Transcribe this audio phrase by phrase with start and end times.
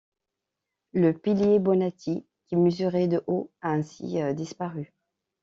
[0.93, 4.95] Le pilier Bonatti, qui mesurait de haut, a ainsi disparu.